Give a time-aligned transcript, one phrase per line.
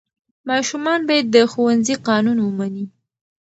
[0.49, 2.85] ماشومان باید د ښوونځي قانون ومني.